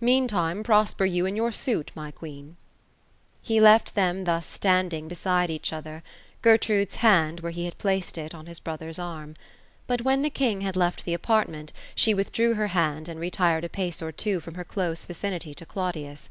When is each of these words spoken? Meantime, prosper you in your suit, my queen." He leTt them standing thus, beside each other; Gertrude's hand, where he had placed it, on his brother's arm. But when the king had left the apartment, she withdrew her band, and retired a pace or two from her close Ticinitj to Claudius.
Meantime, 0.00 0.62
prosper 0.62 1.04
you 1.04 1.26
in 1.26 1.34
your 1.34 1.50
suit, 1.50 1.90
my 1.96 2.12
queen." 2.12 2.54
He 3.42 3.58
leTt 3.58 3.94
them 3.94 4.24
standing 4.40 5.08
thus, 5.08 5.18
beside 5.18 5.50
each 5.50 5.72
other; 5.72 6.04
Gertrude's 6.40 6.94
hand, 6.94 7.40
where 7.40 7.50
he 7.50 7.64
had 7.64 7.78
placed 7.78 8.16
it, 8.16 8.32
on 8.32 8.46
his 8.46 8.60
brother's 8.60 9.00
arm. 9.00 9.34
But 9.88 10.02
when 10.02 10.22
the 10.22 10.30
king 10.30 10.60
had 10.60 10.76
left 10.76 11.04
the 11.04 11.14
apartment, 11.14 11.72
she 11.96 12.14
withdrew 12.14 12.54
her 12.54 12.68
band, 12.72 13.08
and 13.08 13.18
retired 13.18 13.64
a 13.64 13.68
pace 13.68 14.00
or 14.00 14.12
two 14.12 14.38
from 14.38 14.54
her 14.54 14.62
close 14.64 15.04
Ticinitj 15.06 15.56
to 15.56 15.66
Claudius. 15.66 16.30